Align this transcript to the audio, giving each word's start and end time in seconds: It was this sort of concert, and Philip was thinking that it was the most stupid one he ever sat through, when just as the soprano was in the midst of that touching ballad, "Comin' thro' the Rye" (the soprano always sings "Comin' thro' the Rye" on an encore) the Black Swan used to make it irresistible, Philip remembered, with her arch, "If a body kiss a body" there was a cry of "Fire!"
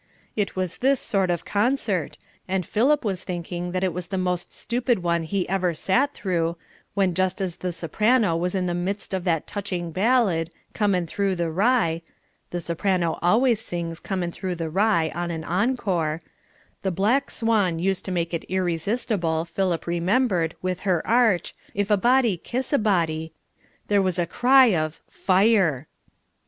It 0.35 0.55
was 0.55 0.79
this 0.79 0.99
sort 0.99 1.29
of 1.29 1.45
concert, 1.45 2.17
and 2.47 2.65
Philip 2.65 3.05
was 3.05 3.23
thinking 3.23 3.71
that 3.71 3.83
it 3.83 3.93
was 3.93 4.07
the 4.07 4.17
most 4.17 4.51
stupid 4.51 5.03
one 5.03 5.21
he 5.21 5.47
ever 5.47 5.75
sat 5.75 6.15
through, 6.15 6.57
when 6.95 7.13
just 7.13 7.39
as 7.39 7.57
the 7.57 7.71
soprano 7.71 8.35
was 8.35 8.55
in 8.55 8.65
the 8.65 8.73
midst 8.73 9.13
of 9.13 9.25
that 9.25 9.45
touching 9.45 9.91
ballad, 9.91 10.49
"Comin' 10.73 11.05
thro' 11.05 11.35
the 11.35 11.51
Rye" 11.51 12.01
(the 12.49 12.59
soprano 12.59 13.19
always 13.21 13.59
sings 13.61 13.99
"Comin' 13.99 14.31
thro' 14.31 14.55
the 14.55 14.71
Rye" 14.71 15.11
on 15.13 15.29
an 15.29 15.43
encore) 15.43 16.23
the 16.81 16.89
Black 16.89 17.29
Swan 17.29 17.77
used 17.77 18.03
to 18.05 18.11
make 18.11 18.33
it 18.33 18.43
irresistible, 18.49 19.45
Philip 19.45 19.85
remembered, 19.85 20.55
with 20.63 20.79
her 20.79 21.05
arch, 21.05 21.53
"If 21.75 21.91
a 21.91 21.95
body 21.97 22.37
kiss 22.37 22.73
a 22.73 22.79
body" 22.79 23.33
there 23.87 24.01
was 24.01 24.17
a 24.17 24.25
cry 24.25 24.73
of 24.75 24.99
"Fire!" 25.07 25.85